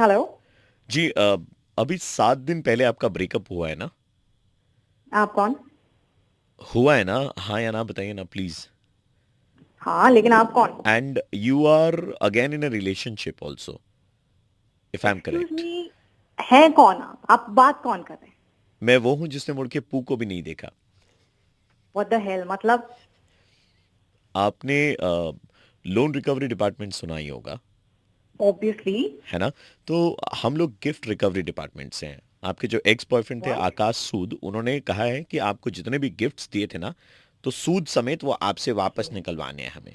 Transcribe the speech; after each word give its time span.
Hello 0.00 0.38
जी 0.88 1.08
अ, 1.10 1.36
अभी 1.78 1.96
सात 1.98 2.38
दिन 2.38 2.62
पहले 2.62 2.84
आपका 2.84 3.08
ब्रेकअप 3.08 3.50
हुआ 3.50 3.68
है 3.68 3.74
ना? 3.74 3.90
आप 5.12 5.32
कौन? 5.32 5.54
हुआ 6.74 6.94
है 6.96 7.04
ना? 7.04 7.32
हाँ 7.38 7.60
या 7.60 7.70
ना 7.70 7.82
बताइए 7.82 8.12
ना 8.12 8.24
प्लीज़ 8.24 8.66
हाँ 9.82 10.10
लेकिन 10.10 10.32
आप 10.32 10.52
कौन? 10.52 10.82
And 10.86 11.20
you 11.34 11.66
are 11.66 11.94
again 12.22 12.52
in 12.52 12.62
a 12.62 12.68
relationship 12.68 13.42
also 13.42 13.80
if 14.94 15.06
I 15.06 15.10
am 15.12 15.18
excuse 15.18 15.42
correct 15.44 15.52
me 15.52 15.90
है 16.38 16.68
कौन 16.70 16.96
आप? 16.96 17.22
आप 17.30 17.46
बात 17.50 17.82
कौन 17.82 18.02
कर 18.02 18.14
रहे 18.14 18.26
हैं? 18.26 18.36
मैं 18.82 18.96
वो 18.96 19.14
हूँ 19.14 19.28
जिसने 19.28 19.54
मुड़ 19.54 19.68
के 19.68 19.80
पू 19.80 20.00
को 20.00 20.16
भी 20.16 20.26
नहीं 20.26 20.42
देखा। 20.42 20.70
व्हाट 21.96 22.08
द 22.10 22.14
हेल 22.14 22.44
मतलब? 22.48 22.94
आपने 24.36 24.96
लोन 25.86 26.14
रिकवरी 26.14 26.46
डिपार्टमेंट 26.46 26.92
सुना 26.92 27.16
ही 27.16 27.28
होगा। 27.28 27.60
ऑब्वियसली 28.42 29.18
है 29.32 29.38
ना? 29.38 29.48
तो 29.86 30.16
हम 30.42 30.56
लोग 30.56 30.70
गिफ्ट 30.82 31.06
रिकवरी 31.06 31.42
डिपार्टमेंट 31.42 31.92
से 31.92 32.06
हैं। 32.06 32.18
आपके 32.44 32.66
जो 32.68 32.80
एक्स 32.86 33.06
बॉयफ्रेंड 33.10 33.46
थे 33.46 33.50
आकाश 33.50 33.96
सूद 33.96 34.38
उन्होंने 34.42 34.80
कहा 34.80 35.04
है 35.04 35.22
कि 35.22 35.38
आपको 35.38 35.70
जितने 35.70 35.98
भी 35.98 36.10
गिफ्ट्स 36.10 36.48
दिए 36.52 36.66
थे 36.66 36.78
ना 36.78 36.94
तो 37.44 37.50
सूद 37.50 37.86
समेत 37.86 38.24
वो 38.24 38.32
आपसे 38.32 38.72
वापस 38.72 39.10
निकलवाने 39.12 39.62
हैं 39.62 39.70
हमें। 39.70 39.94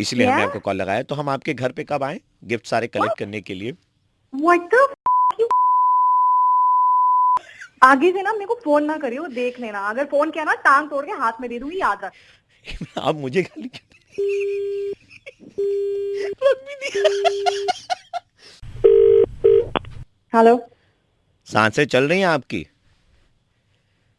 इसलिए 0.00 0.26
हमने 0.26 0.44
आपको 0.44 0.58
कॉल 0.60 0.76
लगाया। 0.76 1.02
तो 1.02 1.14
हम 1.14 1.28
आपके 1.28 1.54
घर 1.54 1.72
पे 1.72 1.84
कब 1.84 2.02
आए 2.02 2.20
गिफ्ट 2.44 2.66
सारे 2.66 2.86
कलेक्ट 2.86 3.18
करने 3.18 3.40
के 3.40 3.54
लिए? 3.54 3.72
आगे 7.82 8.12
से 8.12 8.22
ना 8.22 8.32
मेरे 8.32 8.46
को 8.46 8.54
फ़ोन 8.64 8.84
ना 8.84 8.96
करियो 8.96 9.26
देख 9.26 9.60
लेना। 9.60 9.80
अगर 9.88 10.04
फ़ोन 10.04 10.30
किया 10.30 10.44
ना 10.44 10.54
टांग 10.54 10.90
तोड़ 10.90 11.06
के 11.06 11.12
हाथ 11.12 11.32
में 11.40 11.50
दे 11.50 11.58
दूँगी 11.58 11.78
याद 11.80 12.04
रख। 12.04 12.12
आप 12.98 13.14
मुझे 13.14 13.42
गाली 13.42 13.68
क्यों 13.68 13.82
हेलो। 20.36 20.56
साँसें 21.46 21.84
चल 21.84 22.08
रही 22.08 22.20
हैं 22.20 22.26
आपकी। 22.26 22.66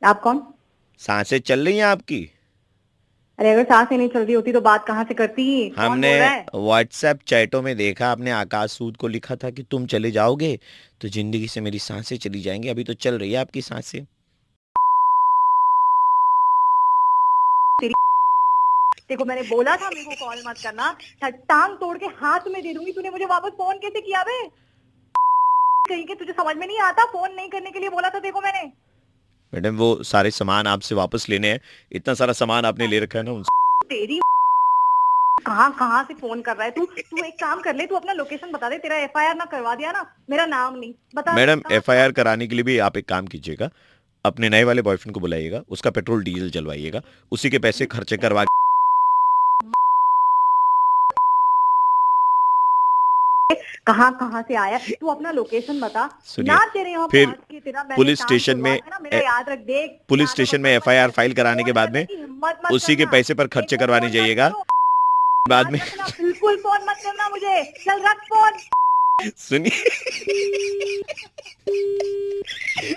आप 0.01 0.21
कौन? 0.21 0.41
साँसें 1.01 1.39
चल 1.39 1.65
रही 1.65 1.77
हैं 1.77 1.85
आपकी। 1.85 2.19
अरे 3.39 3.51
अगर 3.51 3.63
साँसें 3.63 3.97
नहीं 3.97 4.07
चल 4.09 4.25
रही 4.25 4.33
होती 4.33 4.53
तो 4.53 4.61
बात 4.61 4.85
कहाँ 4.87 5.03
से 5.03 5.13
करती? 5.13 5.45
हमने 5.77 6.13
व्हाट्सएप 6.55 7.19
चैटों 7.27 7.61
में 7.61 7.75
देखा 7.77 8.09
आपने 8.11 8.31
आकाश 8.31 8.71
सूद 8.71 8.97
को 8.97 9.07
लिखा 9.07 9.35
था 9.35 9.49
कि 9.49 9.63
तुम 9.71 9.85
चले 9.85 10.11
जाओगे 10.11 10.57
तो 11.01 11.07
ज़िंदगी 11.07 11.47
से 11.47 11.61
मेरी 11.61 11.79
साँसें 11.79 12.17
चली 12.17 12.41
जाएँगी। 12.41 12.69
अभी 12.69 12.83
तो 12.83 12.93
चल 12.95 13.17
रही 13.17 13.31
है 13.33 13.39
आपकी 13.39 13.61
साँसें। 13.61 14.03
देखो 19.09 19.25
मैंने 19.25 19.41
बोला 19.49 19.75
था 19.77 19.89
मेरे 19.89 20.03
को 20.05 20.25
कॉल 20.25 20.43
मत 20.47 20.57
करना। 20.63 20.95
टांग 21.23 21.75
तोड़ 21.77 21.97
के 21.97 22.05
हाथ 22.05 22.47
में 22.47 22.61
दे 22.63 22.73
दूँगी। 22.73 22.91
तूने 22.91 23.09
मुझे 23.09 23.25
वापस 23.25 23.51
फ़ोन 23.57 23.77
कैसे 23.77 24.01
किया 24.01 24.23
बे? 24.23 24.66
कहीं 25.87 26.05
के 26.05 26.15
तुझे 26.15 26.33
समझ 26.33 26.55
में 26.55 26.67
नहीं 26.67 26.79
आता? 26.79 27.05
फ़ोन 27.05 27.33
नहीं 27.33 27.49
करने 27.49 27.71
के 27.71 27.79
लिए 27.79 27.89
बोला 27.89 28.09
था 28.09 28.19
देखो 28.19 28.41
मैंने। 28.41 28.71
मैडम 29.53 29.77
वो 29.77 30.03
सारे 30.03 30.31
सामान 30.31 30.67
आपसे 30.67 30.95
वापस 30.95 31.29
लेने 31.29 31.51
हैं। 31.51 31.59
इतना 31.91 32.13
सारा 32.13 32.33
सामान 32.33 32.65
आपने 32.65 32.87
ले 32.87 32.99
रखा 32.99 33.19
है 33.19 33.25
ना 33.25 33.31
उनसे 33.31 33.85
तेरी 33.89 34.19
कहाँ 35.45 35.71
कहाँ 35.79 36.03
से 36.03 36.13
फ़ोन 36.13 36.41
कर 36.41 36.55
रहा 36.55 36.65
है 36.65 36.71
तू? 36.71 36.85
तू 36.85 37.23
एक 37.23 37.33
काम 37.33 37.61
कर 37.61 37.75
ले 37.75 37.85
तू 37.85 37.95
अपना 37.95 38.13
लोकेशन 38.13 38.51
बता 38.51 38.69
दे। 38.69 38.77
तेरा 38.77 38.95
एफआईआर 38.95 39.35
ना 39.35 39.45
करवा 39.45 39.75
दिया 39.75 39.91
ना। 39.91 40.05
मेरा 40.29 40.45
नाम 40.45 40.75
नहीं। 40.75 40.93
बता 41.15 41.35
मैडम 41.35 41.61
एफआईआर 41.71 42.11
कराने 42.11 42.47
के 42.47 42.55
लिए 42.55 42.63
भी 42.63 42.77
आप 42.77 42.97
एक 42.97 43.07
काम 43.09 43.27
कीजिएगा। 43.27 43.69
अपने 44.25 44.49
नए 44.49 44.63
वाले 44.63 44.81
बॉयफ्रेंड 44.81 45.13
को 45.13 45.19
बुलाइएगा। 45.19 45.63
उसका 45.69 45.89
पेट्रोल 45.89 46.23
डीजल 46.23 46.49
जलवाइएगा। 46.49 47.01
उसी 47.31 47.49
के 47.49 47.59
पैसे 47.59 47.85
खर्चे 47.85 48.17
करवा 48.17 48.43
कहाँ 53.87 54.11
कहाँ 54.17 54.41
से 54.47 54.55
आया? 54.55 54.77
तू 55.01 55.07
अपना 55.07 55.31
लोकेशन 55.31 55.79
बता। 55.79 56.03
ना 56.39 56.57
तेरे 56.73 56.91
यहाँ 56.91 57.07
फिर 57.07 57.29
पुलिस 57.95 58.21
स्टेशन 58.21 58.57
में 58.61 58.73
याद 58.73 59.49
रख 59.49 59.59
देख 59.59 59.99
पुलिस 60.09 60.29
स्टेशन 60.31 60.61
में 60.61 60.71
एफआईआर। 60.71 61.11
फ़ाइल 61.11 61.33
कराने 61.33 61.63
के 61.63 61.71
बाद 61.73 61.93
में 61.93 62.05
उसी 62.71 62.95
के 62.95 63.05
पैसे 63.05 63.33
पर 63.33 63.47
खर्चे 63.47 63.77
करवाने 63.77 64.09
जाइएगा। 64.09 64.49
बाद 65.49 65.71
में 65.71 65.79
बिल्कुल 65.81 66.57
फ़ोन 66.57 66.85
मत 66.89 66.97
करना 67.03 67.29
मुझे। 67.29 67.63
चल 67.85 68.01
रख 68.07 68.23
फ़ोन। 68.23 68.59
सुनिए। 69.37 69.83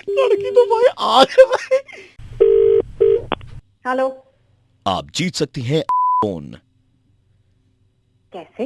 लड़की 0.09 0.51
तो 0.51 0.65
भाई 0.65 0.85
है 1.29 1.79
हेलो। 3.87 4.07
आप 4.85 5.11
जीत 5.15 5.35
सकती 5.35 5.61
हैं 5.61 5.81
फ़ोन। 6.23 6.55
कैसे? 8.33 8.65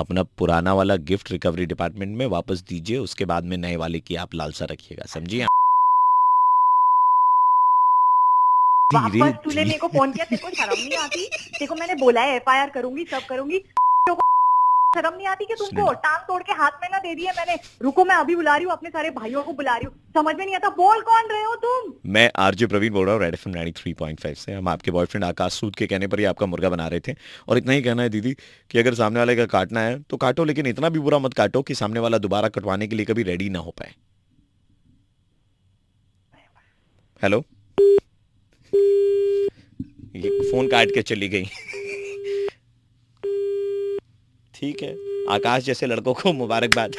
अपना 0.00 0.22
पुराना 0.38 0.74
वाला 0.74 0.96
गिफ्ट 1.08 1.30
रिकवरी 1.32 1.66
डिपार्टमेंट 1.66 2.16
में 2.16 2.26
वापस 2.26 2.64
दीजिए 2.68 2.98
उसके 2.98 3.24
बाद 3.24 3.44
में 3.44 3.56
नए 3.56 3.76
वाले 3.76 4.00
की 4.00 4.16
आप 4.16 4.34
लालसा 4.34 4.64
रखिएगा 4.64 5.04
समझिए 5.08 5.46
वापस 8.94 9.34
तूने 9.44 9.64
मेरे 9.64 9.78
को 9.78 9.88
फ़ोन 9.88 10.12
किया 10.12 10.24
तेरे 10.24 10.42
को 10.42 10.50
शर्म 10.50 10.72
नहीं 10.72 10.96
आती? 10.98 11.26
तेरे 11.26 11.66
को 11.66 11.74
मैंने 11.74 11.94
बोला 11.94 12.20
है 12.20 12.36
एफआईआर 12.36 12.70
करूँगी 12.70 13.04
सब 13.10 13.26
करूँगी। 13.28 13.58
शर्म 14.94 15.14
नहीं 15.16 15.26
आती 15.28 15.44
कि 15.46 15.54
तुमको 15.54 15.92
टांग 16.04 16.22
तोड़ 16.28 16.42
के 16.42 16.52
हाथ 16.52 16.78
में 16.82 16.88
ना 16.92 16.98
दे 16.98 17.14
दिया 17.14 17.32
मैंने। 17.32 17.54
रुको 17.82 18.04
मैं 18.04 18.14
अभी 18.16 18.34
बुला 18.36 18.54
रही 18.56 18.64
हूँ 18.64 18.72
अपने 18.72 18.90
सारे 18.90 19.10
भाइयों 19.10 19.42
को 19.42 19.52
बुला 19.52 19.76
रही 19.76 19.86
हूँ। 19.86 19.94
समझ 20.16 20.34
में 20.36 20.44
नहीं 20.44 20.54
आता 20.54 20.68
बोल 20.78 21.00
कौन 21.02 21.28
रहे 21.30 21.42
हो 21.42 21.54
तुम? 21.56 21.92
मैं 22.06 22.30
आरजे 22.36 22.66
प्रवीण 22.66 22.92
बोल 22.92 23.06
रहा 23.06 23.14
हूँ 23.14 23.22
red 23.22 23.34
F 23.34 23.48
M 23.48 23.70
three 23.72 23.92
point 23.94 24.20
five 24.20 24.34
से। 24.34 24.52
हम 24.52 24.68
आपके 24.68 24.90
बॉयफ्रेंड 24.90 25.24
आकाश 25.24 25.60
सूद 25.60 25.76
के 25.76 25.86
कहने 25.86 26.06
पर 26.06 26.18
ही 26.18 26.24
आपका 26.24 26.46
मुर्गा 26.46 26.70
बना 26.70 26.88
रहे 26.88 27.00
थे। 27.00 27.14
और 27.48 27.58
इतना 27.58 27.72
ही 27.72 27.82
कहना 27.82 28.02
है 28.02 28.08
दीदी 28.08 28.34
कि 28.70 28.78
अगर 28.78 28.94
सामने 28.94 29.18
वाले 29.18 29.36
का 29.36 29.46
काटना 29.48 29.80
है 29.80 29.98
तो 30.02 30.16
काटो 30.16 30.44
लेकिन 30.44 30.66
इतना 30.66 30.88
भी 30.88 30.98
बुरा 30.98 31.18
मत 31.18 31.34
काटो 31.34 31.62
कि 31.62 31.74
सामने 31.76 32.00
वाला 32.00 32.18
दोबारा 32.18 32.48
कटवाने 32.50 32.88
के 32.88 32.96
लिए 32.96 33.06
कभी 33.06 33.22
रेडी 33.22 33.48
ना 33.48 33.58
हो 33.58 33.74
पाए। 33.78 33.94
हेलो 37.22 37.44
ये 40.16 40.38
फ़ोन 40.50 40.68
काट 40.68 40.88
के 40.94 41.02
चली 41.02 41.28
गई। 41.28 41.44
ठीक 44.60 44.82
है। 44.82 44.98
आकाश 45.30 45.64
जैसे 45.64 45.86
लड़कों 45.86 46.14
को 46.14 46.32
मुबारकबाद। 46.32 46.96